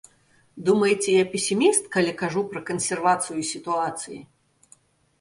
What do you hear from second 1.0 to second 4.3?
я песіміст, калі кажу пра кансервацыю сітуацыі?